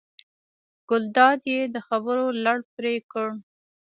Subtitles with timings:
[0.89, 3.27] ګلداد یې د خبرو لړ پرې کړ.